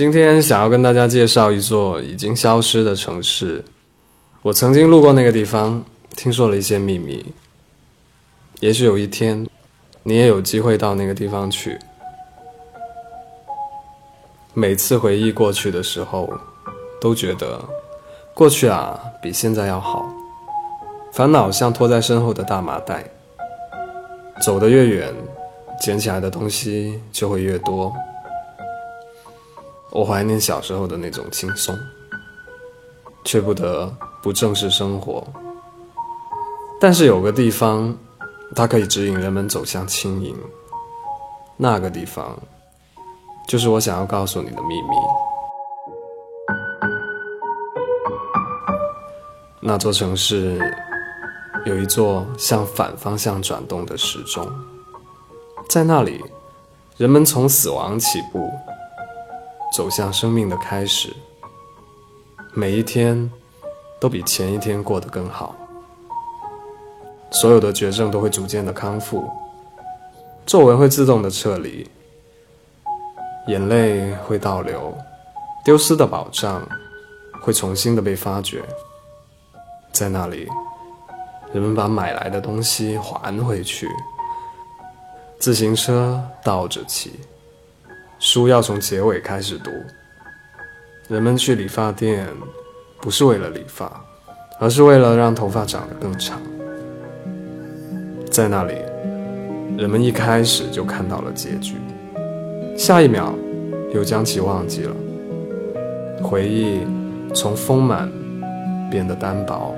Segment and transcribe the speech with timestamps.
[0.00, 3.62] 今天想要跟大家介绍一座已经消失的城市。
[4.40, 5.84] 我曾经路过那个地方，
[6.16, 7.34] 听说了一些秘密。
[8.60, 9.46] 也许有一天，
[10.02, 11.78] 你也有机会到那个地方去。
[14.54, 16.32] 每次回忆过去的时候，
[16.98, 17.62] 都觉得
[18.32, 20.10] 过去啊比现在要好。
[21.12, 23.04] 烦恼像拖在身后的大麻袋，
[24.40, 25.14] 走得越远，
[25.78, 27.94] 捡起来的东西就会越多。
[29.92, 31.76] 我怀念小时候的那种轻松，
[33.24, 35.26] 却不得不正视生活。
[36.80, 37.96] 但是有个地方，
[38.54, 40.36] 它可以指引人们走向轻盈。
[41.56, 42.38] 那个地方，
[43.46, 44.96] 就是我想要告诉你的秘密。
[49.60, 50.58] 那座城市，
[51.66, 54.50] 有一座向反方向转动的时钟，
[55.68, 56.24] 在那里，
[56.96, 58.50] 人们从死亡起步。
[59.72, 61.14] 走向生命的开始，
[62.52, 63.30] 每一天
[64.00, 65.54] 都比前一天过得更好。
[67.30, 69.30] 所有的绝症都会逐渐的康复，
[70.44, 71.88] 皱纹会自动的撤离，
[73.46, 74.92] 眼泪会倒流，
[75.64, 76.66] 丢失的宝藏
[77.40, 78.60] 会重新的被发掘。
[79.92, 80.48] 在那里，
[81.52, 83.88] 人们把买来的东西还回去，
[85.38, 87.20] 自行车倒着骑。
[88.20, 89.70] 书要从结尾开始读。
[91.08, 92.28] 人们去理发店，
[93.00, 93.90] 不是为了理发，
[94.60, 96.38] 而是为了让头发长得更长。
[98.30, 98.74] 在那里，
[99.78, 101.76] 人们一开始就看到了结局，
[102.76, 103.34] 下一秒
[103.94, 104.94] 又将其忘记了。
[106.22, 106.80] 回忆
[107.34, 108.06] 从丰满
[108.90, 109.74] 变得单薄，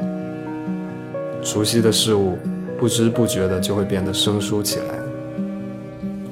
[1.42, 2.36] 熟悉的事物
[2.76, 4.98] 不知不觉的就会变得生疏起来，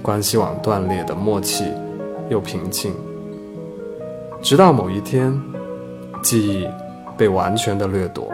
[0.02, 1.66] 关系网断裂的默契。
[2.30, 2.94] 又平静，
[4.40, 5.36] 直到某一天，
[6.22, 6.68] 记忆
[7.18, 8.32] 被完全的掠夺，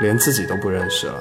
[0.00, 1.14] 连自己都不认识了。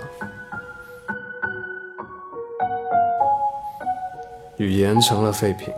[4.58, 5.74] 语言成了废品，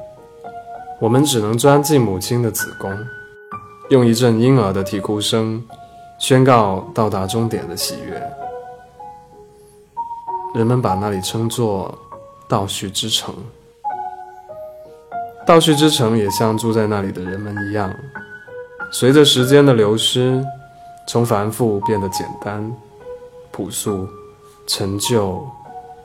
[1.00, 2.92] 我们只能钻进母亲的子宫，
[3.90, 5.64] 用一阵婴儿的啼哭声，
[6.20, 8.22] 宣告到达终点的喜悦。
[10.54, 11.98] 人们把那里称作
[12.50, 13.34] 倒叙之城。
[15.46, 17.94] 倒叙之城也像住在那里的人们一样，
[18.92, 20.44] 随着时间的流失，
[21.08, 22.72] 从繁复变得简单、
[23.52, 24.08] 朴素、
[24.66, 25.46] 陈旧、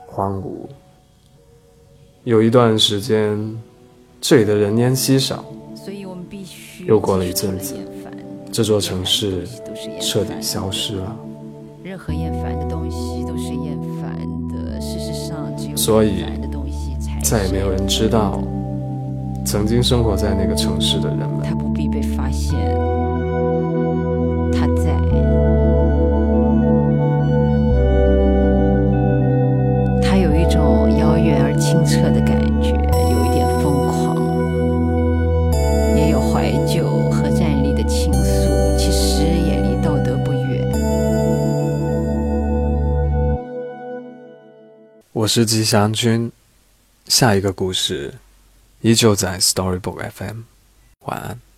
[0.05, 0.67] 荒芜。
[2.25, 3.57] 有一段时间，
[4.19, 7.75] 这里的人烟稀少，所以我们必须又过了一阵子，
[8.51, 9.47] 这座城市
[10.01, 11.15] 彻底消失了。
[11.81, 14.19] 任何厌烦的东西都是厌烦
[14.49, 16.25] 的，事实上只有，所以
[17.23, 18.43] 再也没有人知道。
[19.45, 22.55] 曾经生活在那个城市的人们，他不必被发现，
[24.53, 24.95] 他在，
[30.03, 32.69] 他有一种遥远而清澈的感觉，
[33.11, 34.15] 有一点疯狂，
[35.97, 40.71] 也有怀旧和战栗的倾诉，其实也离道德不远。
[45.11, 46.31] 我是吉祥君，
[47.07, 48.13] 下一个故事。
[48.81, 50.41] 依旧在 Storybook FM，
[50.99, 51.48] 晚安。